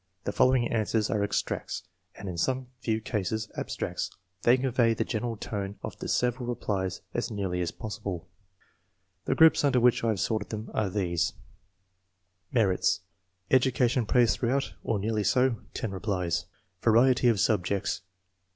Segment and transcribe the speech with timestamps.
[0.23, 1.83] The following answers are extracts,
[2.15, 4.09] and, in some few cases, abstracts;
[4.41, 8.27] they convey the general tone of the several replies as nearly as possible.
[9.25, 11.33] The groups under which I have sorted them are these:—
[12.51, 12.99] >> 99 >> 99 Merits:—
[13.51, 15.57] „Education praised throughout, or nearly so.
[15.75, 16.45] .10 replies
[16.81, 18.01] Variety of subjects